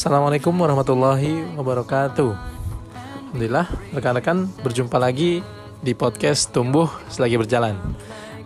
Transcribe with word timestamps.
Assalamualaikum 0.00 0.56
warahmatullahi 0.56 1.60
wabarakatuh. 1.60 2.32
Alhamdulillah, 2.32 3.68
rekan-rekan 3.92 4.48
berjumpa 4.64 4.96
lagi 4.96 5.44
di 5.84 5.92
podcast 5.92 6.56
Tumbuh 6.56 6.88
Selagi 7.12 7.36
Berjalan. 7.36 7.76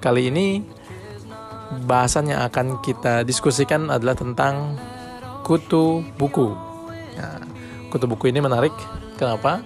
Kali 0.03 0.35
ini 0.35 0.67
bahasan 1.87 2.35
yang 2.35 2.43
akan 2.43 2.83
kita 2.83 3.23
diskusikan 3.23 3.87
adalah 3.87 4.19
tentang 4.19 4.75
kutu 5.47 6.03
buku. 6.19 6.59
Nah, 7.23 7.47
kutu 7.87 8.11
buku 8.11 8.35
ini 8.35 8.43
menarik. 8.43 8.75
Kenapa? 9.15 9.63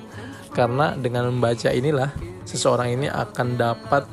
Karena 0.52 0.92
dengan 0.92 1.32
membaca 1.32 1.72
inilah 1.72 2.12
seseorang 2.44 3.00
ini 3.00 3.08
akan 3.08 3.56
dapat 3.56 4.04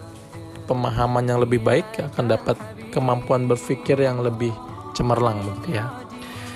pemahaman 0.64 1.28
yang 1.28 1.44
lebih 1.44 1.60
baik, 1.60 1.84
akan 2.16 2.40
dapat 2.40 2.56
kemampuan 2.96 3.52
berpikir 3.52 4.00
yang 4.00 4.24
lebih 4.24 4.56
cemerlang 4.96 5.44
begitu 5.44 5.84
ya. 5.84 6.05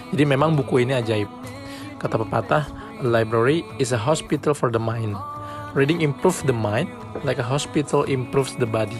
Jadi 0.10 0.24
memang 0.26 0.58
buku 0.58 0.84
ini 0.86 0.98
ajaib. 0.98 1.30
Kata 2.00 2.16
pepatah, 2.16 2.66
a 3.00 3.06
library 3.06 3.62
is 3.78 3.92
a 3.92 4.00
hospital 4.00 4.56
for 4.56 4.74
the 4.74 4.82
mind. 4.82 5.16
Reading 5.78 6.02
improves 6.02 6.42
the 6.42 6.56
mind 6.56 6.90
like 7.22 7.38
a 7.38 7.46
hospital 7.46 8.08
improves 8.10 8.58
the 8.58 8.66
body. 8.66 8.98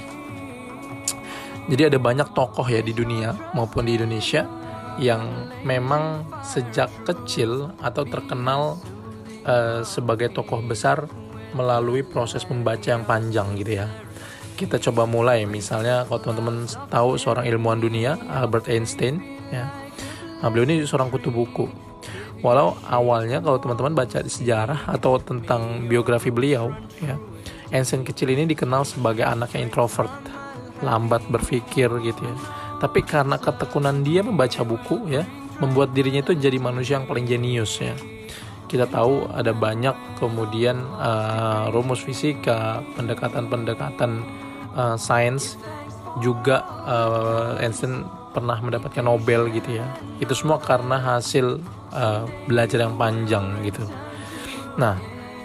Jadi 1.70 1.94
ada 1.94 1.98
banyak 2.02 2.34
tokoh 2.34 2.66
ya 2.66 2.82
di 2.82 2.94
dunia 2.94 3.34
maupun 3.54 3.86
di 3.86 3.98
Indonesia 3.98 4.46
yang 4.98 5.50
memang 5.64 6.28
sejak 6.42 6.92
kecil 7.06 7.72
atau 7.80 8.04
terkenal 8.04 8.82
uh, 9.46 9.82
sebagai 9.86 10.34
tokoh 10.34 10.60
besar 10.66 11.08
melalui 11.54 12.06
proses 12.06 12.46
membaca 12.46 12.90
yang 12.90 13.06
panjang 13.06 13.58
gitu 13.58 13.82
ya. 13.82 13.88
Kita 14.60 14.76
coba 14.78 15.08
mulai 15.08 15.48
misalnya 15.48 16.04
kalau 16.06 16.20
teman-teman 16.20 16.68
tahu 16.92 17.16
seorang 17.16 17.48
ilmuwan 17.48 17.80
dunia 17.80 18.20
Albert 18.28 18.68
Einstein 18.68 19.24
ya. 19.50 19.89
Nah, 20.40 20.48
beliau 20.48 20.66
ini 20.68 20.88
seorang 20.88 21.12
kutu 21.12 21.30
buku. 21.30 21.68
Walau 22.40 22.80
awalnya 22.88 23.44
kalau 23.44 23.60
teman-teman 23.60 23.92
baca 23.92 24.24
di 24.24 24.32
sejarah 24.32 24.88
atau 24.88 25.20
tentang 25.20 25.88
biografi 25.92 26.32
beliau 26.32 26.72
ya. 27.04 27.20
Einstein 27.70 28.08
kecil 28.08 28.32
ini 28.32 28.48
dikenal 28.48 28.88
sebagai 28.88 29.28
anak 29.28 29.54
yang 29.54 29.70
introvert, 29.70 30.10
lambat 30.80 31.28
berpikir 31.28 31.92
gitu 32.02 32.22
ya. 32.24 32.36
Tapi 32.80 33.04
karena 33.04 33.36
ketekunan 33.36 34.02
dia 34.02 34.24
membaca 34.24 34.64
buku 34.64 35.12
ya, 35.12 35.28
membuat 35.60 35.92
dirinya 35.92 36.24
itu 36.24 36.32
jadi 36.32 36.56
manusia 36.58 36.98
yang 36.98 37.06
paling 37.06 37.28
jenius 37.28 37.84
ya 37.84 37.94
kita 38.70 38.86
tahu 38.86 39.26
ada 39.34 39.50
banyak 39.50 39.98
kemudian 40.22 40.78
uh, 41.02 41.74
rumus 41.74 42.06
fisika, 42.06 42.86
pendekatan-pendekatan 42.94 44.22
uh, 44.78 44.94
sains 44.94 45.58
juga 46.22 46.62
uh, 46.86 47.58
Einstein 47.58 48.06
pernah 48.32 48.58
mendapatkan 48.62 49.02
Nobel 49.02 49.50
gitu 49.54 49.80
ya. 49.82 49.86
Itu 50.22 50.34
semua 50.38 50.62
karena 50.62 50.98
hasil 50.98 51.60
uh, 51.94 52.24
belajar 52.46 52.86
yang 52.86 52.96
panjang 52.96 53.62
gitu. 53.66 53.84
Nah, 54.78 54.96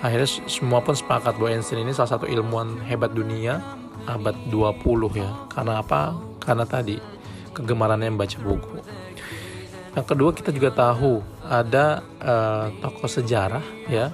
akhirnya 0.05 0.29
semua 0.47 0.85
pun 0.85 0.93
sepakat 0.93 1.37
bahwa 1.41 1.51
Einstein 1.53 1.83
ini 1.83 1.97
salah 1.97 2.19
satu 2.19 2.29
ilmuwan 2.29 2.81
hebat 2.85 3.17
dunia 3.17 3.61
abad 4.05 4.37
20 4.53 4.85
ya. 5.17 5.31
Karena 5.49 5.81
apa? 5.81 6.15
Karena 6.41 6.69
tadi 6.69 7.01
kegemarannya 7.57 8.13
membaca 8.13 8.39
buku. 8.43 8.83
Yang 9.95 10.07
kedua 10.11 10.31
kita 10.35 10.51
juga 10.51 10.75
tahu 10.75 11.23
ada 11.47 12.03
uh, 12.19 12.67
tokoh 12.83 13.07
sejarah 13.07 13.63
ya 13.87 14.11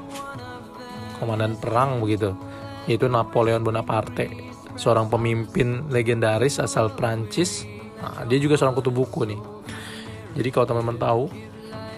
komandan 1.16 1.56
perang 1.56 2.04
begitu 2.04 2.36
yaitu 2.84 3.08
Napoleon 3.08 3.64
Bonaparte 3.64 4.28
seorang 4.74 5.08
pemimpin 5.08 5.88
legendaris 5.88 6.60
asal 6.60 6.92
Prancis 6.92 7.64
nah, 8.01 8.25
dia 8.27 8.39
juga 8.41 8.56
seorang 8.56 8.77
kutu 8.77 8.93
buku 8.93 9.29
nih 9.29 9.41
jadi 10.37 10.48
kalau 10.53 10.67
teman-teman 10.67 10.98
tahu 11.01 11.23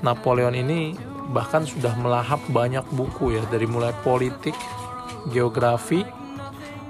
Napoleon 0.03 0.55
ini 0.58 0.98
bahkan 1.30 1.63
sudah 1.63 1.95
melahap 1.95 2.42
banyak 2.51 2.83
buku 2.90 3.39
ya 3.39 3.42
dari 3.48 3.64
mulai 3.70 3.95
politik 4.02 4.55
geografi 5.30 6.02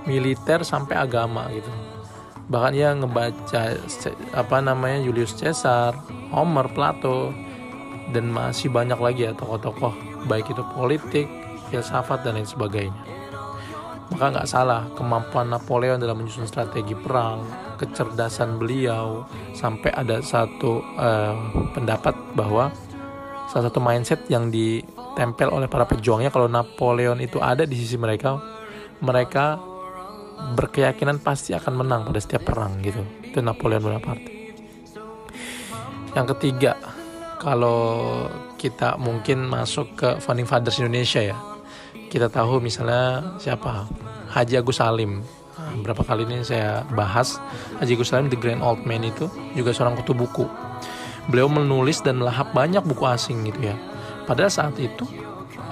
militer 0.08 0.64
sampai 0.64 0.96
agama 0.96 1.46
gitu 1.52 1.68
bahkan 2.50 2.72
ia 2.74 2.90
ngebaca 2.92 3.78
apa 4.34 4.56
namanya 4.60 4.98
Julius 5.00 5.32
Caesar, 5.38 5.94
Homer, 6.34 6.68
Plato 6.74 7.30
dan 8.10 8.28
masih 8.28 8.68
banyak 8.68 8.98
lagi 8.98 9.30
ya 9.30 9.32
tokoh-tokoh 9.32 10.12
baik 10.26 10.50
itu 10.50 10.62
politik, 10.74 11.26
filsafat 11.70 12.22
dan 12.22 12.38
lain 12.38 12.46
sebagainya. 12.46 13.11
Maka 14.12 14.24
nggak 14.28 14.48
salah 14.48 14.92
kemampuan 14.92 15.48
Napoleon 15.48 15.96
dalam 15.96 16.20
menyusun 16.20 16.44
strategi 16.44 16.92
perang, 16.92 17.48
kecerdasan 17.80 18.60
beliau 18.60 19.24
sampai 19.56 19.88
ada 19.88 20.20
satu 20.20 20.84
uh, 21.00 21.36
pendapat 21.72 22.12
bahwa 22.36 22.68
salah 23.48 23.72
satu 23.72 23.80
mindset 23.80 24.28
yang 24.28 24.52
ditempel 24.52 25.48
oleh 25.48 25.64
para 25.64 25.88
pejuangnya 25.88 26.28
kalau 26.28 26.44
Napoleon 26.44 27.24
itu 27.24 27.40
ada 27.40 27.64
di 27.64 27.72
sisi 27.72 27.96
mereka, 27.96 28.36
mereka 29.00 29.56
berkeyakinan 30.60 31.24
pasti 31.24 31.56
akan 31.56 31.80
menang 31.80 32.04
pada 32.04 32.20
setiap 32.20 32.44
perang 32.44 32.84
gitu. 32.84 33.00
Itu 33.24 33.40
Napoleon 33.40 33.80
Bonaparte. 33.80 34.28
Yang 36.12 36.36
ketiga 36.36 36.76
kalau 37.40 38.28
kita 38.60 39.00
mungkin 39.00 39.48
masuk 39.48 39.96
ke 39.96 40.08
founding 40.20 40.46
fathers 40.46 40.78
Indonesia 40.78 41.18
ya 41.18 41.51
kita 42.12 42.28
tahu 42.28 42.60
misalnya 42.60 43.32
siapa? 43.40 43.88
Haji 44.28 44.60
Agus 44.60 44.84
Salim. 44.84 45.24
Berapa 45.80 46.04
kali 46.04 46.28
ini 46.28 46.44
saya 46.44 46.84
bahas 46.92 47.40
Haji 47.80 47.96
Agus 47.96 48.12
Salim 48.12 48.28
The 48.28 48.36
Grand 48.36 48.60
Old 48.60 48.84
Man 48.84 49.00
itu 49.08 49.32
juga 49.56 49.72
seorang 49.72 49.96
kutu 49.96 50.12
buku. 50.12 50.44
Beliau 51.32 51.48
menulis 51.48 52.04
dan 52.04 52.20
melahap 52.20 52.52
banyak 52.52 52.84
buku 52.84 53.08
asing 53.08 53.48
gitu 53.48 53.72
ya. 53.72 53.76
Pada 54.28 54.52
saat 54.52 54.76
itu 54.76 55.08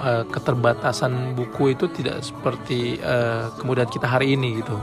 uh, 0.01 0.25
keterbatasan 0.33 1.37
buku 1.37 1.77
itu 1.77 1.85
tidak 1.93 2.25
seperti 2.25 2.97
uh, 3.05 3.53
kemudahan 3.61 3.93
kita 3.93 4.09
hari 4.09 4.33
ini 4.33 4.65
gitu. 4.65 4.73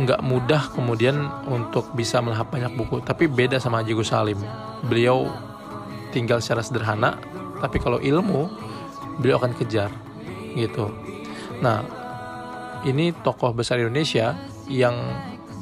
Nggak 0.00 0.24
mudah 0.24 0.72
kemudian 0.72 1.20
untuk 1.52 1.92
bisa 1.92 2.24
melahap 2.24 2.48
banyak 2.48 2.72
buku 2.72 3.04
tapi 3.04 3.28
beda 3.28 3.60
sama 3.60 3.84
Haji 3.84 3.92
Gus 3.92 4.08
Salim. 4.08 4.40
Beliau 4.88 5.28
tinggal 6.16 6.40
secara 6.40 6.64
sederhana 6.64 7.20
tapi 7.60 7.76
kalau 7.76 8.00
ilmu 8.00 8.48
beliau 9.20 9.38
akan 9.38 9.52
kejar 9.54 9.92
gitu. 10.54 10.90
Nah 11.60 11.84
ini 12.86 13.12
tokoh 13.12 13.54
besar 13.54 13.80
Indonesia 13.80 14.34
yang 14.70 14.94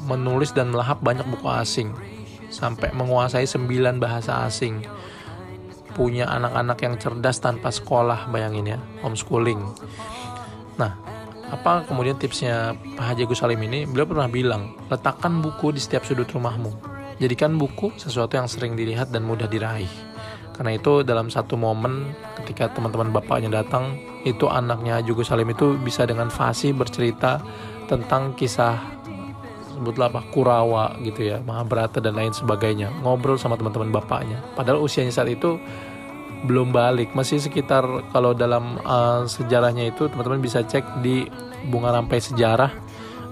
menulis 0.07 0.51
dan 0.51 0.71
melahap 0.71 0.99
banyak 0.99 1.23
buku 1.27 1.47
asing 1.47 1.89
sampai 2.51 2.93
menguasai 2.93 3.47
sembilan 3.47 3.97
bahasa 3.97 4.45
asing. 4.45 4.85
Punya 5.93 6.25
anak-anak 6.25 6.77
yang 6.81 6.95
cerdas 6.97 7.37
tanpa 7.37 7.69
sekolah 7.69 8.25
bayangin 8.33 8.77
ya 8.77 8.79
homeschooling. 9.05 9.61
Nah 10.81 10.97
apa 11.53 11.85
kemudian 11.85 12.17
tipsnya 12.17 12.73
Pak 12.97 13.13
Haji 13.13 13.29
Gus 13.29 13.45
Salim 13.45 13.61
ini? 13.61 13.85
Beliau 13.85 14.09
pernah 14.09 14.25
bilang 14.25 14.73
letakkan 14.89 15.37
buku 15.37 15.69
di 15.69 15.81
setiap 15.81 16.01
sudut 16.01 16.25
rumahmu. 16.25 16.73
Jadikan 17.21 17.61
buku 17.61 17.93
sesuatu 17.93 18.33
yang 18.41 18.49
sering 18.49 18.73
dilihat 18.73 19.13
dan 19.13 19.21
mudah 19.21 19.45
diraih 19.45 20.12
karena 20.53 20.77
itu 20.77 21.01
dalam 21.01 21.33
satu 21.33 21.57
momen 21.57 22.13
ketika 22.41 22.69
teman-teman 22.77 23.09
bapaknya 23.09 23.61
datang 23.61 23.97
itu 24.23 24.45
anaknya 24.47 25.01
Gus 25.01 25.27
Salim 25.27 25.49
itu 25.49 25.75
bisa 25.81 26.05
dengan 26.05 26.29
fasih 26.29 26.71
bercerita 26.77 27.41
tentang 27.89 28.37
kisah 28.37 28.79
sebutlah 29.73 30.07
apa 30.07 30.21
Kurawa 30.29 30.95
gitu 31.01 31.27
ya 31.27 31.41
Mahabharata 31.43 31.99
dan 31.99 32.15
lain 32.15 32.31
sebagainya. 32.31 32.93
Ngobrol 33.03 33.35
sama 33.35 33.57
teman-teman 33.57 33.91
bapaknya. 33.91 34.39
Padahal 34.53 34.79
usianya 34.79 35.11
saat 35.11 35.27
itu 35.33 35.57
belum 36.47 36.71
balik. 36.71 37.11
Masih 37.17 37.41
sekitar 37.41 37.83
kalau 38.13 38.31
dalam 38.31 38.79
uh, 38.85 39.25
sejarahnya 39.25 39.89
itu 39.89 40.07
teman-teman 40.07 40.39
bisa 40.39 40.61
cek 40.63 41.03
di 41.03 41.27
bunga 41.67 41.91
rampai 41.91 42.19
sejarah 42.21 42.71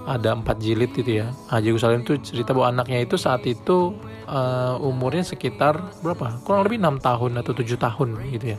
ada 0.04 0.34
empat 0.34 0.58
jilid 0.58 0.90
gitu 0.92 1.22
ya. 1.22 1.30
Haji 1.48 1.68
Gus 1.72 1.82
Salim 1.86 2.02
itu 2.02 2.18
cerita 2.20 2.50
bahwa 2.52 2.74
anaknya 2.74 3.06
itu 3.06 3.14
saat 3.14 3.46
itu 3.46 3.94
uh, 4.32 4.80
umurnya 4.80 5.22
sekitar 5.28 6.00
berapa? 6.00 6.40
Kurang 6.42 6.64
lebih 6.64 6.80
enam 6.80 6.96
tahun 6.96 7.38
atau 7.44 7.52
tujuh 7.52 7.76
tahun 7.76 8.16
gitu 8.32 8.56
ya. 8.56 8.58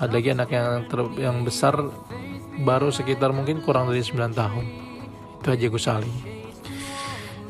Ada 0.00 0.12
lagi 0.12 0.28
anak 0.32 0.50
yang 0.52 0.68
ter 0.88 1.00
yang 1.20 1.36
besar 1.44 1.76
baru 2.64 2.88
sekitar 2.88 3.36
mungkin 3.36 3.60
kurang 3.60 3.92
dari 3.92 4.00
9 4.00 4.32
tahun. 4.32 4.64
Itu 5.40 5.52
Haji 5.52 5.66
Gus 5.68 5.84
Salim 5.84 6.16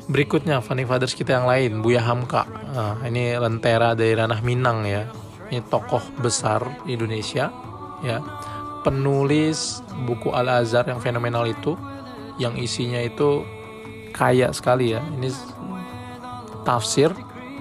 Berikutnya 0.06 0.62
Funny 0.62 0.86
Fathers 0.86 1.18
kita 1.18 1.34
yang 1.34 1.46
lain 1.50 1.82
Buya 1.82 2.02
Hamka. 2.02 2.46
Nah, 2.46 2.94
Ini 3.02 3.38
lentera 3.42 3.98
dari 3.98 4.14
ranah 4.14 4.38
Minang 4.42 4.86
ya. 4.86 5.10
Ini 5.50 5.66
tokoh 5.66 6.02
besar 6.22 6.62
Indonesia 6.86 7.50
ya. 8.06 8.18
Penulis 8.86 9.82
buku 10.06 10.30
Al-Azhar 10.30 10.86
yang 10.86 11.02
fenomenal 11.02 11.42
itu 11.50 11.74
Yang 12.38 12.70
isinya 12.70 13.02
itu 13.02 13.42
kaya 14.14 14.54
sekali 14.54 14.94
ya. 14.94 15.02
Ini 15.18 15.26
tafsir 16.62 17.10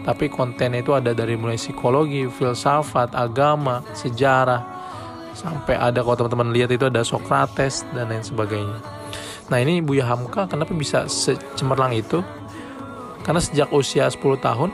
Tapi 0.06 0.30
kontennya 0.30 0.86
itu 0.86 0.94
ada 0.94 1.18
dari 1.18 1.34
mulai 1.34 1.58
psikologi, 1.58 2.30
filsafat, 2.30 3.18
agama, 3.18 3.82
sejarah 3.98 4.62
Sampai 5.34 5.76
ada 5.76 6.06
kalau 6.06 6.16
teman-teman 6.16 6.54
lihat 6.54 6.70
itu 6.72 6.86
ada 6.88 7.02
Socrates 7.02 7.82
dan 7.92 8.14
lain 8.14 8.22
sebagainya 8.22 8.80
Nah 9.46 9.62
ini 9.62 9.78
Buya 9.82 10.10
Hamka 10.10 10.50
kenapa 10.50 10.74
bisa 10.74 11.06
secemerlang 11.06 11.94
itu? 11.94 12.26
Karena 13.22 13.42
sejak 13.42 13.70
usia 13.74 14.10
10 14.10 14.38
tahun, 14.42 14.70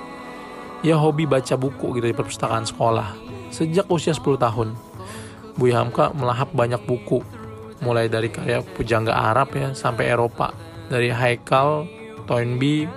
ya 0.83 0.95
hobi 0.95 1.27
baca 1.27 1.55
buku 1.55 1.99
gitu 1.99 2.05
di 2.07 2.15
perpustakaan 2.15 2.67
sekolah. 2.67 3.31
sejak 3.51 3.91
usia 3.91 4.15
10 4.15 4.39
tahun. 4.39 4.71
Buya 5.59 5.83
Hamka 5.83 6.15
melahap 6.15 6.55
banyak 6.55 6.79
buku, 6.87 7.19
mulai 7.83 8.07
dari 8.07 8.31
karya 8.31 8.63
pujangga 8.63 9.11
Arab 9.11 9.51
ya 9.51 9.75
sampai 9.75 10.07
Eropa, 10.07 10.55
dari 10.87 11.11
Haikal, 11.11 11.83
Toynbee, 12.23 12.87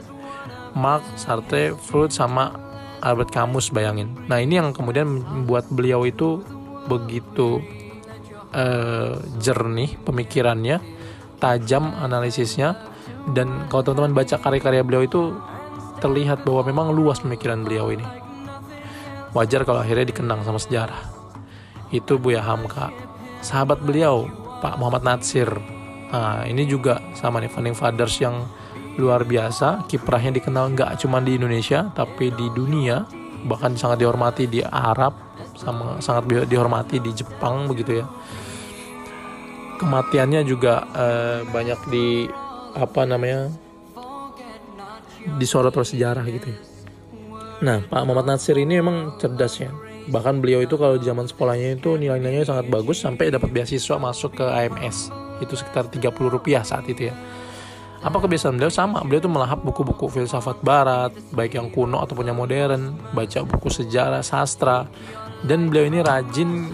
Mark, 0.74 1.02
Sartre, 1.14 1.74
Freud 1.78 2.10
sama 2.10 2.54
Albert 3.02 3.30
Camus 3.34 3.70
bayangin. 3.70 4.12
Nah 4.26 4.42
ini 4.42 4.58
yang 4.58 4.74
kemudian 4.74 5.06
membuat 5.06 5.70
beliau 5.70 6.02
itu 6.06 6.42
begitu 6.90 7.62
uh, 8.52 9.18
jernih 9.38 9.96
pemikirannya, 10.02 10.80
tajam 11.38 11.94
analisisnya, 11.96 12.76
dan 13.32 13.68
kalau 13.72 13.82
teman-teman 13.86 14.24
baca 14.24 14.36
karya-karya 14.36 14.82
beliau 14.84 15.02
itu 15.04 15.22
terlihat 16.00 16.44
bahwa 16.44 16.62
memang 16.68 16.86
luas 16.92 17.20
pemikiran 17.24 17.64
beliau 17.64 17.88
ini. 17.92 18.04
Wajar 19.34 19.66
kalau 19.66 19.82
akhirnya 19.82 20.14
dikenang 20.14 20.46
sama 20.46 20.62
sejarah. 20.62 21.00
Itu 21.90 22.22
Buya 22.22 22.44
Hamka. 22.44 22.94
Sahabat 23.42 23.82
beliau, 23.82 24.30
Pak 24.62 24.78
Muhammad 24.78 25.02
Natsir. 25.02 25.50
Nah, 26.14 26.46
ini 26.46 26.64
juga 26.70 27.02
sama 27.18 27.42
nih 27.42 27.50
founding 27.50 27.74
fathers 27.74 28.14
yang 28.22 28.46
luar 28.96 29.26
biasa. 29.26 29.86
Kiprahnya 29.90 30.34
dikenal 30.34 30.74
nggak 30.74 31.02
cuma 31.02 31.18
di 31.20 31.36
Indonesia, 31.36 31.90
tapi 31.94 32.30
di 32.34 32.46
dunia. 32.52 33.06
Bahkan 33.44 33.76
sangat 33.76 34.00
dihormati 34.00 34.48
di 34.48 34.64
Arab, 34.64 35.12
sama 35.52 36.00
sangat 36.00 36.48
dihormati 36.48 36.98
di 37.00 37.12
Jepang 37.12 37.68
begitu 37.68 38.00
ya. 38.00 38.06
Kematiannya 39.76 40.40
juga 40.48 40.86
eh, 40.96 41.40
banyak 41.44 41.80
di 41.92 42.24
apa 42.74 43.06
namanya 43.06 43.52
disorot 45.38 45.72
oleh 45.76 45.88
sejarah 45.88 46.24
gitu 46.26 46.48
ya 46.50 46.58
Nah, 47.64 47.80
Pak 47.86 48.02
Muhammad 48.04 48.36
Nasir 48.36 48.60
ini 48.60 48.76
memang 48.76 49.16
cerdas 49.16 49.56
ya. 49.56 49.72
Bahkan 50.10 50.44
beliau 50.44 50.60
itu 50.60 50.76
kalau 50.76 51.00
di 51.00 51.08
zaman 51.08 51.24
sekolahnya 51.24 51.80
itu 51.80 51.96
nilai-nilainya 51.96 52.44
sangat 52.44 52.68
bagus 52.68 53.00
sampai 53.00 53.32
dapat 53.32 53.48
beasiswa 53.54 53.96
masuk 53.96 54.36
ke 54.36 54.44
AMS. 54.44 55.08
Itu 55.40 55.56
sekitar 55.56 55.88
30 55.88 56.12
rupiah 56.28 56.60
saat 56.60 56.84
itu 56.90 57.08
ya. 57.08 57.14
Apa 58.04 58.20
kebiasaan 58.20 58.60
beliau 58.60 58.68
sama? 58.68 59.00
Beliau 59.00 59.24
itu 59.24 59.32
melahap 59.32 59.64
buku-buku 59.64 60.12
filsafat 60.12 60.60
barat, 60.60 61.08
baik 61.32 61.56
yang 61.56 61.72
kuno 61.72 62.04
ataupun 62.04 62.28
yang 62.28 62.36
modern, 62.36 63.00
baca 63.16 63.40
buku 63.48 63.72
sejarah, 63.72 64.20
sastra, 64.20 64.84
dan 65.48 65.72
beliau 65.72 65.88
ini 65.88 66.04
rajin 66.04 66.68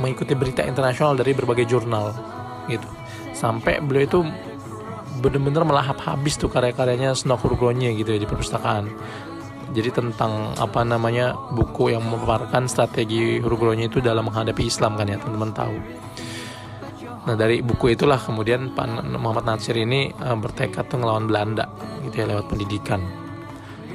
mengikuti 0.00 0.32
berita 0.32 0.64
internasional 0.64 1.20
dari 1.20 1.36
berbagai 1.36 1.68
jurnal 1.68 2.16
gitu. 2.72 2.88
Sampai 3.36 3.84
beliau 3.84 4.08
itu 4.08 4.20
benar-benar 5.20 5.68
melahap 5.68 6.00
habis 6.00 6.40
tuh 6.40 6.48
karya-karyanya 6.48 7.12
Snok 7.12 7.44
Rugronya 7.44 7.92
gitu 7.92 8.16
ya 8.16 8.18
di 8.24 8.24
perpustakaan 8.24 8.88
jadi 9.70 9.90
tentang 9.94 10.54
apa 10.58 10.82
namanya 10.82 11.34
buku 11.54 11.94
yang 11.94 12.02
memaparkan 12.02 12.66
strategi 12.66 13.38
Hurugoronya 13.38 13.86
itu 13.86 14.02
dalam 14.02 14.26
menghadapi 14.26 14.66
Islam 14.66 14.98
kan 14.98 15.06
ya 15.06 15.18
teman-teman 15.18 15.52
tahu 15.54 15.76
nah 17.20 17.36
dari 17.36 17.60
buku 17.60 17.92
itulah 17.92 18.16
kemudian 18.16 18.72
Pak 18.72 19.04
Muhammad 19.20 19.44
Nasir 19.44 19.76
ini 19.76 20.08
uh, 20.24 20.36
bertekad 20.40 20.88
tuh 20.88 21.04
ngelawan 21.04 21.28
Belanda 21.28 21.68
gitu 22.08 22.24
ya 22.24 22.26
lewat 22.32 22.48
pendidikan 22.48 23.04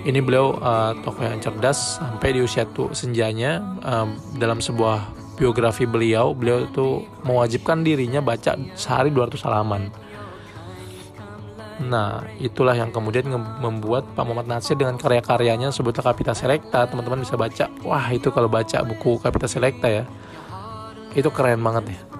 ini 0.05 0.21
beliau 0.21 0.53
uh, 0.61 0.93
tokoh 1.01 1.25
yang 1.25 1.41
cerdas 1.41 1.97
sampai 1.97 2.37
di 2.37 2.45
usia 2.45 2.69
tuh 2.69 2.93
senjanya 2.93 3.65
uh, 3.81 4.05
dalam 4.37 4.61
sebuah 4.61 5.09
biografi 5.41 5.89
beliau 5.89 6.37
beliau 6.37 6.69
itu 6.69 7.01
mewajibkan 7.25 7.81
dirinya 7.81 8.21
baca 8.21 8.53
sehari 8.77 9.09
200 9.09 9.41
halaman 9.41 9.89
Nah, 11.75 12.23
itulah 12.39 12.71
yang 12.71 12.87
kemudian 12.87 13.27
membuat 13.59 14.07
Pak 14.15 14.23
Muhammad 14.23 14.47
Nasir 14.47 14.79
dengan 14.79 14.95
karya-karyanya 14.95 15.75
sebutnya 15.75 16.07
Kapita 16.07 16.31
Selecta, 16.31 16.87
teman-teman 16.87 17.19
bisa 17.19 17.35
baca. 17.35 17.67
Wah, 17.83 18.07
itu 18.15 18.31
kalau 18.31 18.47
baca 18.47 18.79
buku 18.87 19.19
Kapita 19.19 19.43
Selecta 19.43 19.91
ya, 19.91 20.07
itu 21.19 21.27
keren 21.35 21.59
banget 21.59 21.91
ya. 21.91 22.14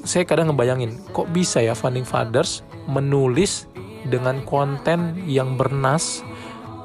Saya 0.00 0.24
kadang 0.24 0.50
ngebayangin, 0.50 0.96
kok 1.12 1.28
bisa 1.30 1.60
ya 1.60 1.76
Founding 1.76 2.08
Fathers 2.08 2.64
menulis 2.88 3.68
dengan 4.08 4.40
konten 4.48 5.20
yang 5.28 5.60
bernas, 5.60 6.24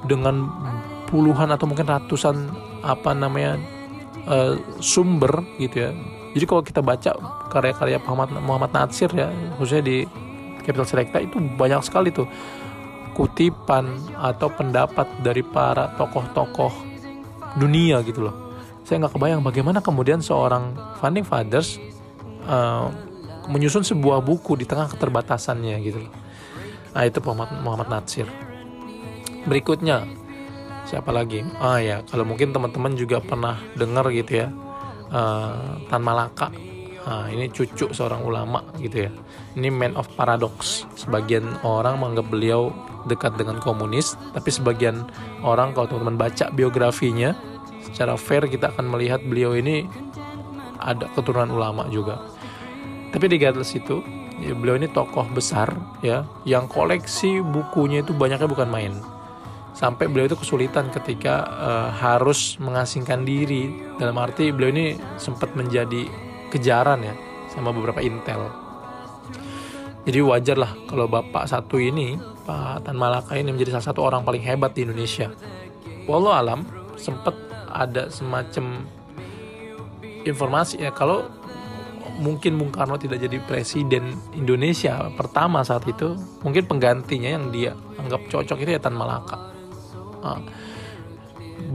dengan 0.06 0.52
puluhan 1.08 1.50
atau 1.54 1.66
mungkin 1.66 1.88
ratusan 1.88 2.52
apa 2.84 3.16
namanya 3.16 3.58
uh, 4.30 4.60
sumber 4.84 5.42
gitu 5.58 5.90
ya. 5.90 5.92
Jadi 6.36 6.46
kalau 6.46 6.62
kita 6.62 6.84
baca 6.84 7.16
karya-karya 7.48 7.98
Muhammad, 8.04 8.36
Muhammad 8.44 8.72
Nasir 8.76 9.08
ya, 9.16 9.32
khususnya 9.56 9.84
di 9.88 9.98
Capital 10.68 10.84
Selecta 10.84 11.18
itu 11.24 11.40
banyak 11.40 11.80
sekali 11.86 12.12
tuh 12.12 12.28
kutipan 13.16 13.96
atau 14.20 14.52
pendapat 14.52 15.08
dari 15.24 15.40
para 15.40 15.96
tokoh-tokoh 15.96 16.74
dunia 17.56 18.04
gitu 18.04 18.28
loh. 18.28 18.36
Saya 18.84 19.08
nggak 19.08 19.16
kebayang 19.16 19.42
bagaimana 19.42 19.80
kemudian 19.80 20.20
seorang 20.20 20.76
founding 21.00 21.24
fathers 21.24 21.80
uh, 22.46 22.92
menyusun 23.48 23.86
sebuah 23.86 24.22
buku 24.22 24.60
di 24.60 24.66
tengah 24.66 24.90
keterbatasannya 24.92 25.76
gitu 25.86 26.06
loh. 26.06 26.14
Nah 26.96 27.04
itu 27.04 27.20
Muhammad, 27.24 27.50
Muhammad 27.62 27.88
Natsir. 27.92 28.28
Berikutnya 29.46 30.08
siapa 30.86 31.14
lagi? 31.14 31.44
Ah 31.62 31.82
ya 31.82 32.02
kalau 32.06 32.26
mungkin 32.26 32.54
teman-teman 32.54 32.94
juga 32.98 33.22
pernah 33.22 33.58
dengar 33.78 34.10
gitu 34.14 34.46
ya 34.46 34.48
uh, 35.14 35.82
Tan 35.90 36.02
Malaka 36.02 36.50
Nah, 37.06 37.30
ini 37.30 37.54
cucu 37.54 37.94
seorang 37.94 38.26
ulama 38.26 38.66
gitu 38.82 39.06
ya. 39.06 39.12
Ini 39.54 39.70
man 39.70 39.94
of 39.94 40.10
paradox. 40.18 40.90
Sebagian 40.98 41.46
orang 41.62 42.02
menganggap 42.02 42.34
beliau 42.34 42.74
dekat 43.06 43.38
dengan 43.38 43.62
komunis, 43.62 44.18
tapi 44.34 44.50
sebagian 44.50 45.06
orang 45.46 45.78
kalau 45.78 45.86
teman-teman 45.86 46.18
baca 46.18 46.50
biografinya, 46.50 47.38
secara 47.86 48.18
fair 48.18 48.50
kita 48.50 48.74
akan 48.74 48.90
melihat 48.90 49.22
beliau 49.22 49.54
ini 49.54 49.86
ada 50.82 51.06
keturunan 51.14 51.54
ulama 51.54 51.86
juga. 51.94 52.18
Tapi 53.16 53.32
di 53.32 53.40
Gatles 53.40 53.72
itu, 53.72 54.04
ya, 54.44 54.52
beliau 54.52 54.76
ini 54.76 54.92
tokoh 54.92 55.24
besar 55.32 55.72
ya, 56.04 56.28
yang 56.44 56.68
koleksi 56.68 57.40
bukunya 57.40 58.04
itu 58.04 58.12
banyaknya 58.12 58.44
bukan 58.44 58.68
main. 58.68 58.92
Sampai 59.72 60.12
beliau 60.12 60.28
itu 60.28 60.36
kesulitan 60.36 60.92
ketika 60.92 61.48
uh, 61.48 61.90
harus 61.96 62.60
mengasingkan 62.60 63.24
diri. 63.24 63.72
Dalam 63.96 64.20
arti 64.20 64.52
beliau 64.52 64.76
ini 64.76 65.00
sempat 65.16 65.56
menjadi 65.56 66.12
kejaran 66.52 67.08
ya 67.08 67.16
sama 67.56 67.72
beberapa 67.72 68.04
intel. 68.04 68.52
Jadi 70.04 70.20
wajar 70.20 70.60
lah 70.60 70.72
kalau 70.86 71.08
bapak 71.08 71.48
satu 71.48 71.80
ini 71.80 72.20
Pak 72.46 72.84
Tan 72.84 73.00
Malaka 73.00 73.40
ini 73.40 73.52
menjadi 73.56 73.80
salah 73.80 73.88
satu 73.96 74.04
orang 74.04 74.28
paling 74.28 74.44
hebat 74.44 74.76
di 74.76 74.84
Indonesia. 74.84 75.32
Walau 76.04 76.36
alam 76.36 76.68
sempat 77.00 77.36
ada 77.72 78.12
semacam 78.12 78.86
informasi 80.24 80.84
ya 80.84 80.96
kalau 80.96 81.28
mungkin 82.20 82.56
Bung 82.56 82.72
Karno 82.72 82.96
tidak 82.96 83.20
jadi 83.20 83.38
presiden 83.44 84.16
Indonesia 84.36 85.12
pertama 85.14 85.62
saat 85.62 85.84
itu 85.88 86.16
mungkin 86.42 86.64
penggantinya 86.66 87.30
yang 87.36 87.52
dia 87.52 87.76
anggap 88.00 88.28
cocok 88.32 88.58
itu 88.64 88.72
ya 88.76 88.80
Tan 88.80 88.96
Malaka. 88.96 89.38
Nah, 90.24 90.42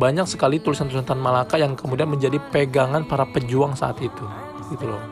banyak 0.01 0.27
sekali 0.27 0.63
tulisan-tulisan 0.63 1.07
Tan 1.07 1.21
Malaka 1.21 1.61
yang 1.61 1.77
kemudian 1.77 2.09
menjadi 2.09 2.41
pegangan 2.51 3.05
para 3.05 3.29
pejuang 3.29 3.77
saat 3.77 4.01
itu 4.01 4.25
gitu 4.73 4.87
loh. 4.89 5.03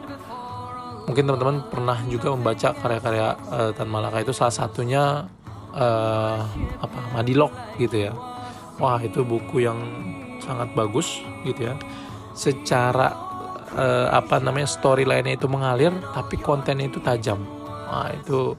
Mungkin 1.08 1.25
teman-teman 1.25 1.64
pernah 1.73 1.99
juga 2.08 2.32
membaca 2.37 2.76
karya-karya 2.76 3.28
uh, 3.49 3.70
Tan 3.73 3.88
Malaka 3.88 4.20
itu 4.25 4.32
salah 4.32 4.52
satunya 4.52 5.25
uh, 5.73 6.40
apa 6.80 6.99
Madilog 7.16 7.52
gitu 7.80 8.08
ya. 8.08 8.12
Wah 8.78 9.00
itu 9.02 9.26
buku 9.26 9.64
yang 9.64 9.78
sangat 10.40 10.73
bagus 10.73 11.20
gitu 11.44 11.73
ya. 11.73 11.75
Secara 12.38 13.27
uh, 13.75 14.09
apa 14.15 14.41
namanya 14.41 14.69
storyline 14.71 15.35
itu 15.35 15.51
mengalir 15.51 15.93
tapi 16.15 16.39
kontennya 16.41 16.89
itu 16.89 17.03
tajam. 17.03 17.43
Wah 17.89 18.13
itu 18.13 18.55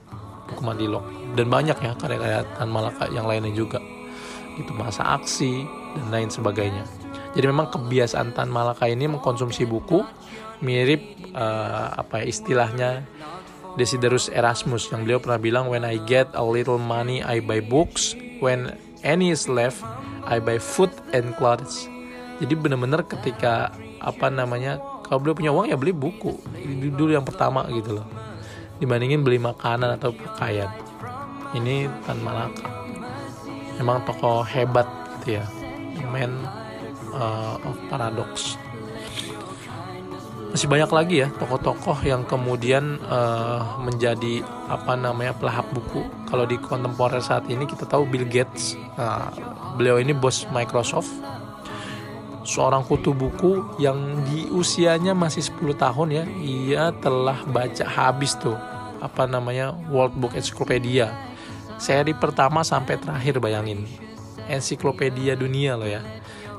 buku 0.50 0.62
Madilog 0.66 1.06
dan 1.38 1.46
banyak 1.48 1.78
ya 1.78 1.94
karya-karya 1.94 2.42
Tan 2.58 2.70
Malaka 2.70 3.06
yang 3.14 3.30
lainnya 3.30 3.54
juga. 3.54 3.78
Itu 4.58 4.76
masa 4.76 5.16
aksi 5.16 5.64
dan 5.96 6.08
lain 6.12 6.30
sebagainya. 6.34 6.84
Jadi 7.38 7.46
memang 7.46 7.70
kebiasaan 7.70 8.34
Tan 8.34 8.50
Malaka 8.50 8.90
ini 8.90 9.06
mengkonsumsi 9.06 9.70
buku 9.70 10.02
mirip 10.60 11.00
uh, 11.32 11.96
apa 11.96 12.20
ya 12.20 12.26
istilahnya 12.28 12.90
Desiderius 13.80 14.28
Erasmus 14.34 14.92
yang 14.92 15.08
beliau 15.08 15.24
pernah 15.24 15.40
bilang 15.40 15.66
when 15.72 15.88
I 15.88 16.02
get 16.04 16.28
a 16.36 16.44
little 16.44 16.82
money 16.82 17.24
I 17.24 17.40
buy 17.40 17.62
books. 17.64 18.18
When 18.44 18.76
any 19.06 19.32
is 19.32 19.48
left 19.48 19.86
I 20.26 20.42
buy 20.42 20.58
food 20.58 20.92
and 21.16 21.38
clothes. 21.38 21.88
Jadi 22.40 22.56
benar-benar 22.56 23.06
ketika 23.08 23.72
apa 24.00 24.28
namanya 24.32 24.80
kalau 25.10 25.18
beliau 25.26 25.36
punya 25.36 25.52
uang 25.52 25.66
ya 25.74 25.76
beli 25.76 25.90
buku. 25.90 26.38
Dulu 26.94 27.10
yang 27.10 27.26
pertama 27.26 27.66
gitu 27.74 27.98
loh. 27.98 28.06
Dibandingin 28.78 29.26
beli 29.26 29.42
makanan 29.42 29.98
atau 29.98 30.14
pakaian. 30.14 30.70
Ini 31.58 31.90
Tan 32.06 32.22
Malaka. 32.22 32.70
Emang 33.82 34.06
tokoh 34.06 34.46
hebat 34.46 34.86
gitu 35.20 35.42
ya. 35.42 35.46
Man 36.14 36.46
uh, 37.10 37.58
of 37.66 37.76
paradox. 37.90 38.54
Masih 40.50 40.66
banyak 40.66 40.90
lagi 40.90 41.16
ya 41.26 41.28
tokoh-tokoh 41.38 42.02
yang 42.06 42.26
kemudian 42.26 42.98
uh, 43.06 43.82
menjadi 43.82 44.42
apa 44.70 44.94
namanya 44.94 45.34
pelahap 45.34 45.66
buku. 45.74 46.06
Kalau 46.30 46.46
di 46.46 46.58
kontemporer 46.62 47.22
saat 47.22 47.50
ini 47.50 47.66
kita 47.66 47.86
tahu 47.86 48.06
Bill 48.06 48.26
Gates, 48.26 48.74
nah, 48.98 49.34
beliau 49.78 49.98
ini 49.98 50.14
bos 50.14 50.46
Microsoft. 50.50 51.10
Seorang 52.44 52.86
kutu 52.88 53.12
buku 53.12 53.80
yang 53.82 54.24
di 54.28 54.48
usianya 54.52 55.12
masih 55.12 55.44
10 55.44 55.76
tahun 55.76 56.08
ya 56.12 56.24
ia 56.40 56.84
telah 57.00 57.44
baca 57.48 57.86
habis 57.86 58.36
tuh 58.40 58.56
apa 59.00 59.24
namanya 59.26 59.76
World 59.88 60.16
Book 60.20 60.36
Encyclopedia. 60.36 61.12
Seri 61.80 62.12
pertama 62.12 62.62
sampai 62.68 63.00
terakhir 63.00 63.40
bayangin. 63.40 63.88
Ensiklopedia 64.52 65.40
dunia 65.40 65.80
loh 65.80 65.88
ya. 65.88 66.04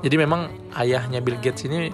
Jadi 0.00 0.16
memang 0.16 0.48
ayahnya 0.80 1.20
Bill 1.20 1.36
Gates 1.36 1.68
ini 1.68 1.92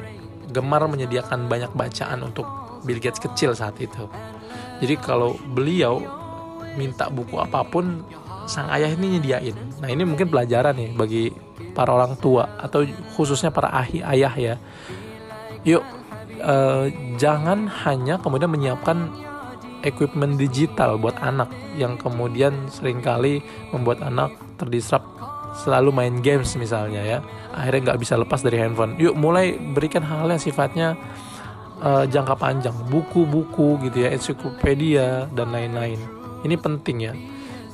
gemar 0.55 0.87
menyediakan 0.87 1.51
banyak 1.51 1.75
bacaan 1.75 2.23
untuk 2.23 2.47
Bill 2.87 3.03
Gates 3.03 3.19
kecil 3.19 3.51
saat 3.59 3.75
itu. 3.83 4.07
Jadi 4.79 4.95
kalau 5.03 5.35
beliau 5.51 5.99
minta 6.79 7.11
buku 7.11 7.41
apa 7.41 7.67
pun 7.67 8.07
sang 8.47 8.71
ayah 8.71 8.91
ini 8.95 9.19
nyediain. 9.19 9.57
Nah 9.83 9.89
ini 9.91 10.03
mungkin 10.07 10.31
pelajaran 10.31 10.75
nih 10.79 10.91
bagi 10.95 11.25
para 11.75 11.93
orang 11.93 12.17
tua 12.17 12.57
atau 12.57 12.87
khususnya 13.19 13.51
para 13.51 13.69
ahi 13.75 14.01
ayah 14.01 14.35
ya. 14.35 14.55
Yuk 15.67 15.83
eh, 16.41 16.87
jangan 17.19 17.67
hanya 17.87 18.23
kemudian 18.23 18.49
menyiapkan 18.49 19.11
equipment 19.83 20.39
digital 20.39 20.97
buat 20.97 21.19
anak 21.21 21.51
yang 21.77 21.99
kemudian 21.99 22.71
sering 22.71 23.03
kali 23.03 23.43
membuat 23.75 24.03
anak 24.03 24.35
terdisrup 24.57 25.05
selalu 25.59 25.91
main 25.93 26.15
games 26.23 26.55
misalnya 26.55 27.03
ya. 27.03 27.19
Akhirnya 27.53 27.93
nggak 27.93 28.01
bisa 28.01 28.15
lepas 28.17 28.41
dari 28.41 28.63
handphone. 28.63 28.97
Yuk 28.97 29.19
mulai 29.19 29.59
berikan 29.59 30.07
hal 30.07 30.31
yang 30.31 30.41
sifatnya 30.41 30.95
uh, 31.83 32.07
jangka 32.07 32.39
panjang. 32.39 32.77
Buku-buku 32.89 33.83
gitu 33.91 34.07
ya 34.07 34.15
ensiklopedia 34.15 35.27
dan 35.35 35.51
lain-lain. 35.51 35.99
Ini 36.47 36.55
penting 36.61 36.99
ya 37.03 37.13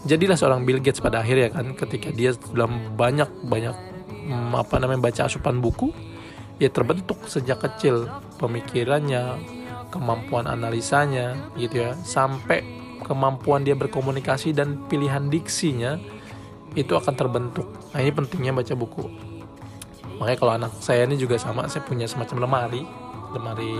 jadilah 0.06 0.34
seorang 0.34 0.66
Bill 0.66 0.82
Gates 0.82 1.02
pada 1.02 1.22
akhirnya 1.22 1.52
kan 1.54 1.74
ketika 1.78 2.10
dia 2.10 2.34
sudah 2.34 2.66
banyak 2.94 3.28
banyak 3.46 3.74
hmm, 4.26 4.52
apa 4.54 4.78
namanya 4.82 5.00
baca 5.10 5.30
asupan 5.30 5.62
buku 5.62 5.94
ya 6.58 6.70
terbentuk 6.70 7.18
sejak 7.26 7.62
kecil 7.62 8.10
pemikirannya 8.38 9.38
kemampuan 9.92 10.48
analisanya 10.48 11.36
gitu 11.60 11.84
ya. 11.84 11.92
Sampai 12.02 12.64
kemampuan 13.04 13.62
dia 13.62 13.76
berkomunikasi 13.76 14.56
dan 14.56 14.80
pilihan 14.88 15.28
diksinya 15.28 16.00
itu 16.72 16.96
akan 16.96 17.14
terbentuk. 17.14 17.68
Nah 17.92 18.00
ini 18.00 18.10
pentingnya 18.10 18.56
baca 18.56 18.72
buku. 18.72 19.04
Makanya 20.16 20.38
kalau 20.40 20.52
anak 20.56 20.72
saya 20.80 21.04
ini 21.04 21.20
juga 21.20 21.36
sama 21.36 21.68
saya 21.68 21.84
punya 21.84 22.08
semacam 22.08 22.48
lemari. 22.48 22.82
Lemari 23.32 23.72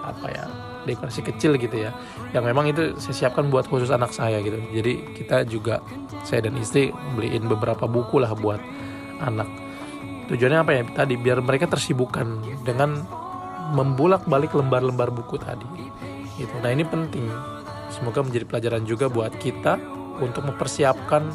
apa 0.00 0.26
ya 0.32 0.43
dekorasi 0.84 1.24
kecil 1.24 1.56
gitu 1.56 1.76
ya 1.88 1.90
yang 2.36 2.44
memang 2.44 2.68
itu 2.70 2.96
saya 3.00 3.26
siapkan 3.26 3.48
buat 3.48 3.66
khusus 3.68 3.90
anak 3.90 4.10
saya 4.10 4.42
gitu. 4.42 4.58
Jadi 4.74 4.92
kita 5.16 5.46
juga 5.46 5.80
saya 6.26 6.46
dan 6.46 6.58
istri 6.58 6.90
beliin 7.14 7.46
beberapa 7.46 7.86
buku 7.86 8.20
lah 8.20 8.32
buat 8.36 8.58
anak. 9.22 9.46
Tujuannya 10.28 10.58
apa 10.60 10.72
ya? 10.72 10.82
Tadi 10.88 11.14
biar 11.20 11.44
mereka 11.44 11.68
tersibukkan 11.68 12.26
dengan 12.64 13.04
membulak 13.72 14.24
balik 14.28 14.52
lembar-lembar 14.52 15.12
buku 15.12 15.40
tadi 15.40 15.66
gitu. 16.36 16.54
Nah 16.60 16.70
ini 16.72 16.84
penting. 16.84 17.24
Semoga 17.94 18.26
menjadi 18.26 18.44
pelajaran 18.48 18.82
juga 18.82 19.06
buat 19.06 19.30
kita 19.38 19.78
untuk 20.18 20.42
mempersiapkan 20.50 21.30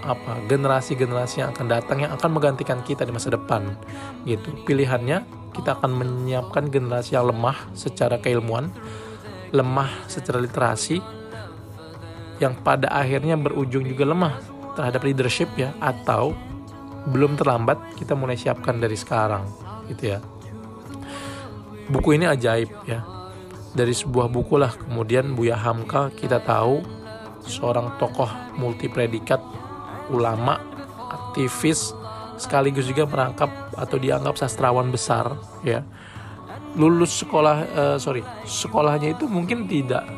apa 0.00 0.32
generasi-generasi 0.48 1.44
yang 1.44 1.52
akan 1.52 1.66
datang 1.68 1.98
yang 2.00 2.12
akan 2.16 2.30
menggantikan 2.32 2.80
kita 2.84 3.04
di 3.04 3.12
masa 3.12 3.32
depan 3.32 3.76
gitu. 4.28 4.52
Pilihannya 4.68 5.39
kita 5.50 5.78
akan 5.78 5.90
menyiapkan 5.94 6.70
generasi 6.70 7.18
yang 7.18 7.30
lemah 7.30 7.70
secara 7.74 8.18
keilmuan, 8.22 8.70
lemah 9.50 9.90
secara 10.06 10.38
literasi, 10.38 11.02
yang 12.38 12.56
pada 12.62 12.88
akhirnya 12.88 13.36
berujung 13.36 13.84
juga 13.84 14.08
lemah 14.08 14.34
terhadap 14.78 15.02
leadership 15.04 15.50
ya, 15.58 15.74
atau 15.82 16.32
belum 17.10 17.36
terlambat 17.36 17.96
kita 17.98 18.14
mulai 18.14 18.38
siapkan 18.38 18.78
dari 18.78 18.94
sekarang, 18.94 19.44
gitu 19.90 20.16
ya. 20.16 20.18
Buku 21.90 22.14
ini 22.14 22.30
ajaib 22.30 22.70
ya. 22.86 23.02
Dari 23.70 23.94
sebuah 23.94 24.26
buku 24.30 24.58
lah 24.58 24.74
kemudian 24.74 25.38
Buya 25.38 25.54
Hamka 25.54 26.10
kita 26.10 26.42
tahu 26.42 26.82
seorang 27.42 27.98
tokoh 28.02 28.30
multi 28.58 28.90
predikat, 28.90 29.38
ulama, 30.10 30.58
aktivis, 31.10 31.94
sekaligus 32.40 32.88
juga 32.88 33.04
merangkap 33.04 33.76
atau 33.76 34.00
dianggap 34.00 34.40
sastrawan 34.40 34.88
besar 34.88 35.36
ya. 35.60 35.84
Lulus 36.74 37.20
sekolah 37.20 37.56
uh, 37.76 37.96
sorry 38.00 38.24
sekolahnya 38.48 39.12
itu 39.12 39.28
mungkin 39.28 39.68
tidak 39.68 40.08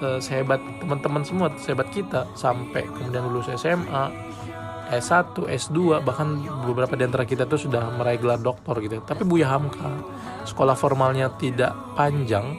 uh, 0.00 0.16
sehebat 0.16 0.62
teman-teman 0.80 1.20
semua 1.20 1.52
sehebat 1.60 1.92
kita 1.92 2.24
sampai 2.32 2.88
kemudian 2.88 3.28
lulus 3.28 3.52
SMA 3.52 4.08
S1 4.86 5.34
S2 5.34 5.98
bahkan 6.06 6.38
beberapa 6.62 6.94
di 6.94 7.02
antara 7.02 7.26
kita 7.26 7.42
tuh 7.42 7.58
sudah 7.58 7.90
meraih 7.98 8.22
gelar 8.22 8.38
doktor 8.38 8.78
gitu. 8.78 9.02
Tapi 9.02 9.26
Buya 9.26 9.50
Hamka 9.50 9.90
sekolah 10.46 10.78
formalnya 10.78 11.34
tidak 11.36 11.74
panjang 11.98 12.54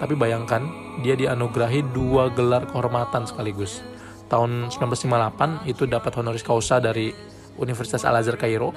tapi 0.00 0.16
bayangkan 0.16 0.64
dia 1.04 1.16
dianugerahi 1.16 1.92
dua 1.92 2.32
gelar 2.32 2.64
kehormatan 2.68 3.28
sekaligus. 3.28 3.84
Tahun 4.26 4.72
1958 4.72 5.70
itu 5.70 5.84
dapat 5.86 6.12
honoris 6.18 6.42
causa 6.42 6.80
dari 6.80 7.12
Universitas 7.58 8.04
Al-Azhar 8.06 8.38
Kairo. 8.38 8.72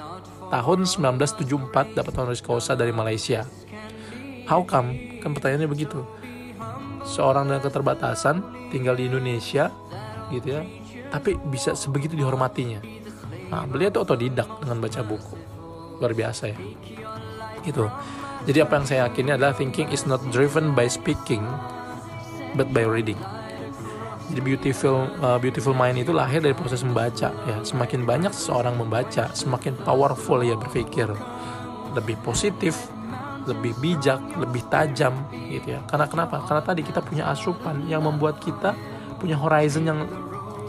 Tahun 0.50 0.78
1974 0.82 1.94
dapat 1.94 2.12
honoris 2.18 2.42
causa 2.42 2.74
dari 2.74 2.90
Malaysia. 2.90 3.46
How 4.50 4.66
come? 4.66 5.22
Kan 5.22 5.30
pertanyaannya 5.30 5.70
begitu. 5.70 6.02
Seorang 7.06 7.46
dengan 7.46 7.62
keterbatasan 7.62 8.42
tinggal 8.74 8.98
di 8.98 9.06
Indonesia 9.06 9.70
gitu 10.34 10.58
ya, 10.58 10.62
tapi 11.14 11.38
bisa 11.38 11.78
sebegitu 11.78 12.18
dihormatinya. 12.18 12.82
Nah, 13.50 13.66
beliau 13.66 13.90
itu 13.90 14.02
otodidak 14.02 14.46
dengan 14.62 14.78
baca 14.78 15.00
buku. 15.02 15.34
Luar 15.98 16.14
biasa 16.14 16.50
ya. 16.50 16.58
Gitu. 17.62 17.86
Jadi 18.48 18.58
apa 18.64 18.72
yang 18.80 18.86
saya 18.88 19.00
yakini 19.06 19.36
adalah 19.36 19.52
thinking 19.52 19.90
is 19.92 20.08
not 20.08 20.22
driven 20.32 20.72
by 20.72 20.88
speaking 20.88 21.44
but 22.56 22.70
by 22.72 22.82
reading. 22.86 23.18
Jadi 24.30 24.40
beautiful 24.46 25.10
uh, 25.18 25.38
beautiful 25.42 25.74
mind 25.74 26.06
itu 26.06 26.14
lahir 26.14 26.38
dari 26.38 26.54
proses 26.54 26.86
membaca 26.86 27.34
ya. 27.34 27.56
Semakin 27.66 28.06
banyak 28.06 28.30
seseorang 28.30 28.78
membaca, 28.78 29.26
semakin 29.34 29.74
powerful 29.82 30.38
ya 30.46 30.54
berpikir. 30.54 31.10
Lebih 31.98 32.22
positif, 32.22 32.86
lebih 33.50 33.74
bijak, 33.82 34.22
lebih 34.38 34.62
tajam 34.70 35.26
gitu 35.50 35.74
ya. 35.74 35.82
Karena 35.90 36.06
kenapa? 36.06 36.46
Karena 36.46 36.62
tadi 36.62 36.86
kita 36.86 37.02
punya 37.02 37.26
asupan 37.26 37.90
yang 37.90 38.06
membuat 38.06 38.38
kita 38.38 38.78
punya 39.18 39.34
horizon 39.34 39.84
yang 39.84 40.06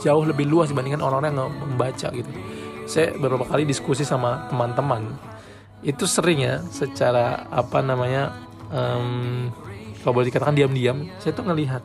jauh 0.01 0.25
lebih 0.25 0.49
luas 0.49 0.73
dibandingkan 0.73 1.05
orang-orang 1.05 1.37
yang 1.37 1.53
membaca 1.69 2.07
gitu. 2.09 2.29
Saya 2.89 3.13
beberapa 3.13 3.45
kali 3.45 3.69
diskusi 3.69 4.01
sama 4.01 4.49
teman-teman 4.49 5.05
itu 5.81 6.05
sering 6.05 6.45
ya 6.45 6.61
secara 6.69 7.49
apa 7.49 7.81
namanya 7.81 8.37
um, 8.69 9.49
kalau 10.01 10.21
boleh 10.21 10.29
dikatakan 10.29 10.53
diam-diam 10.53 11.09
saya 11.17 11.33
tuh 11.33 11.45
ngelihat 11.45 11.81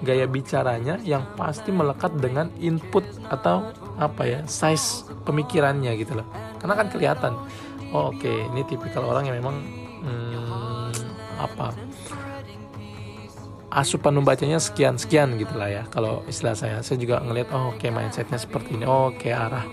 gaya 0.00 0.24
bicaranya 0.24 0.96
yang 1.04 1.24
pasti 1.36 1.68
melekat 1.70 2.16
dengan 2.16 2.48
input 2.56 3.04
atau 3.28 3.70
apa 4.00 4.22
ya 4.24 4.40
size 4.48 5.04
pemikirannya 5.28 5.92
gitu 6.00 6.16
loh. 6.16 6.26
Karena 6.56 6.74
kan 6.76 6.86
kelihatan. 6.88 7.32
Oh, 7.90 8.14
oke 8.14 8.22
okay, 8.22 8.46
ini 8.54 8.62
tipikal 8.64 9.02
orang 9.02 9.26
yang 9.26 9.36
memang 9.42 9.56
hmm, 10.06 10.94
apa 11.42 11.74
asupan 13.70 14.18
membacanya 14.18 14.58
sekian 14.58 14.94
sekian 14.98 15.38
gitulah 15.38 15.66
ya 15.66 15.82
kalau 15.90 16.22
istilah 16.30 16.54
saya. 16.56 16.80
Saya 16.80 16.98
juga 17.02 17.20
ngelihat 17.20 17.52
oh 17.52 17.74
oke 17.74 17.82
okay, 17.82 17.90
mindsetnya 17.92 18.38
seperti 18.40 18.78
ini. 18.78 18.84
Oh, 18.86 19.10
oke 19.10 19.20
okay, 19.20 19.34
arah 19.34 19.66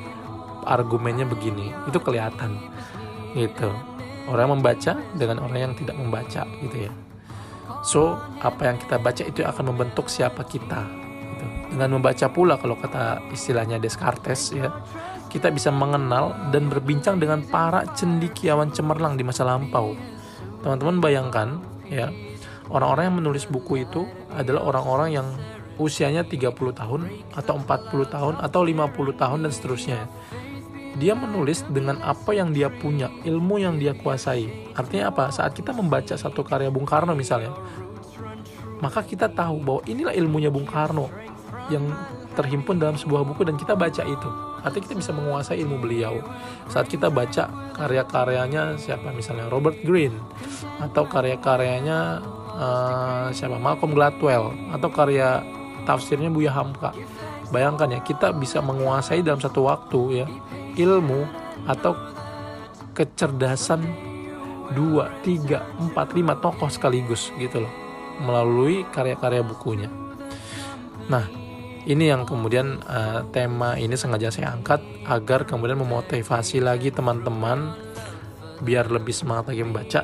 argumennya 0.67 1.29
begini. 1.29 1.71
Itu 1.87 2.01
kelihatan 2.03 2.57
gitu. 3.37 3.69
Orang 4.27 4.59
membaca 4.59 4.99
dengan 5.15 5.39
orang 5.39 5.71
yang 5.71 5.73
tidak 5.79 5.95
membaca 5.95 6.43
gitu 6.59 6.91
ya 6.91 6.91
So, 7.85 8.17
apa 8.41 8.73
yang 8.73 8.77
kita 8.81 8.97
baca 8.97 9.23
itu 9.23 9.41
akan 9.45 9.73
membentuk 9.73 10.09
siapa 10.09 10.43
kita. 10.43 10.85
Gitu. 10.87 11.45
Dengan 11.77 11.99
membaca 11.99 12.27
pula, 12.31 12.57
kalau 12.57 12.75
kata 12.77 13.21
istilahnya 13.31 13.77
Descartes 13.77 14.51
ya, 14.51 14.73
kita 15.27 15.51
bisa 15.51 15.69
mengenal 15.69 16.49
dan 16.49 16.71
berbincang 16.71 17.19
dengan 17.19 17.43
para 17.45 17.85
cendikiawan 17.93 18.71
cemerlang 18.73 19.19
di 19.19 19.23
masa 19.27 19.45
lampau. 19.45 19.93
Teman-teman 20.63 20.97
bayangkan 21.03 21.61
ya, 21.87 22.09
orang-orang 22.71 23.13
yang 23.13 23.17
menulis 23.21 23.45
buku 23.47 23.85
itu 23.85 24.07
adalah 24.33 24.65
orang-orang 24.65 25.09
yang 25.13 25.27
usianya 25.77 26.25
30 26.25 26.57
tahun 26.73 27.01
atau 27.37 27.53
40 27.61 28.09
tahun 28.09 28.33
atau 28.41 28.61
50 28.65 29.13
tahun 29.13 29.39
dan 29.45 29.51
seterusnya 29.53 29.99
dia 30.97 31.13
menulis 31.13 31.61
dengan 31.69 32.01
apa 32.01 32.33
yang 32.33 32.51
dia 32.51 32.67
punya, 32.73 33.13
ilmu 33.23 33.61
yang 33.61 33.77
dia 33.77 33.93
kuasai. 33.93 34.73
Artinya 34.73 35.13
apa? 35.13 35.29
Saat 35.29 35.53
kita 35.53 35.71
membaca 35.71 36.17
satu 36.17 36.41
karya 36.41 36.73
Bung 36.73 36.89
Karno 36.89 37.13
misalnya, 37.13 37.53
maka 38.81 39.05
kita 39.05 39.29
tahu 39.29 39.61
bahwa 39.61 39.81
inilah 39.85 40.13
ilmunya 40.13 40.49
Bung 40.49 40.65
Karno 40.65 41.09
yang 41.69 41.85
terhimpun 42.37 42.77
dalam 42.77 42.93
sebuah 42.93 43.25
buku 43.25 43.41
dan 43.45 43.57
kita 43.57 43.73
baca 43.73 44.05
itu. 44.05 44.29
Artinya 44.61 44.83
kita 44.89 44.95
bisa 44.97 45.11
menguasai 45.13 45.57
ilmu 45.61 45.77
beliau. 45.81 46.21
Saat 46.69 46.89
kita 46.89 47.09
baca 47.09 47.49
karya-karyanya 47.73 48.77
siapa 48.77 49.09
misalnya 49.13 49.49
Robert 49.49 49.81
Greene 49.81 50.17
atau 50.81 51.05
karya-karyanya 51.05 52.21
uh, 52.57 53.27
siapa 53.33 53.57
Malcolm 53.57 53.93
Gladwell 53.93 54.53
atau 54.73 54.89
karya 54.93 55.41
tafsirnya 55.85 56.29
Buya 56.29 56.53
Hamka. 56.53 56.93
Bayangkan 57.47 57.91
ya, 57.95 57.99
kita 58.03 58.35
bisa 58.35 58.59
menguasai 58.59 59.23
dalam 59.23 59.39
satu 59.39 59.67
waktu 59.67 60.23
ya 60.23 60.27
ilmu 60.77 61.23
atau 61.67 61.95
kecerdasan 62.91 63.83
dua 64.75 65.07
tiga 65.23 65.63
empat 65.79 66.11
lima 66.11 66.35
tokoh 66.43 66.67
sekaligus 66.67 67.31
gitu 67.39 67.63
loh 67.63 67.71
melalui 68.19 68.83
karya-karya 68.91 69.45
bukunya. 69.45 69.87
Nah 71.07 71.23
ini 71.87 72.11
yang 72.11 72.27
kemudian 72.27 72.83
uh, 72.83 73.23
tema 73.31 73.79
ini 73.79 73.95
sengaja 73.95 74.27
saya 74.27 74.51
angkat 74.51 74.83
agar 75.07 75.47
kemudian 75.47 75.79
memotivasi 75.79 76.59
lagi 76.59 76.91
teman-teman 76.91 77.71
biar 78.59 78.91
lebih 78.91 79.15
semangat 79.15 79.55
lagi 79.55 79.63
membaca 79.63 80.01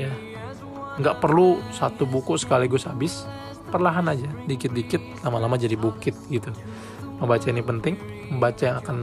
ya. 0.00 0.10
Nggak 0.96 1.20
perlu 1.20 1.60
satu 1.76 2.08
buku 2.08 2.40
sekaligus 2.40 2.88
habis 2.88 3.28
perlahan 3.76 4.08
aja 4.08 4.28
dikit-dikit 4.48 5.20
lama-lama 5.20 5.60
jadi 5.60 5.76
bukit 5.76 6.16
gitu. 6.32 6.48
Membaca 7.20 7.46
ini 7.52 7.60
penting 7.60 7.94
membaca 8.32 8.64
yang 8.64 8.80
akan 8.80 8.98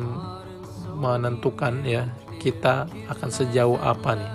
menentukan 0.98 1.86
ya 1.86 2.10
kita 2.42 2.90
akan 3.10 3.30
sejauh 3.30 3.78
apa 3.78 4.18
nih 4.18 4.32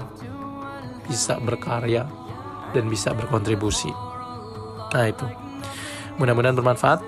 bisa 1.11 1.43
berkarya 1.43 2.07
dan 2.71 2.87
bisa 2.87 3.11
berkontribusi. 3.11 3.91
Nah 4.95 5.05
itu. 5.11 5.27
Mudah-mudahan 6.19 6.55
bermanfaat 6.59 7.01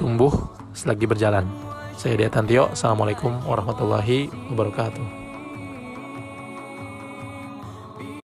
tumbuh 0.00 0.32
selagi 0.72 1.08
berjalan. 1.08 1.48
Saya 1.98 2.14
Dia 2.14 2.30
Tantio 2.30 2.70
Assalamualaikum 2.70 3.42
warahmatullahi 3.42 4.30
wabarakatuh 4.54 5.17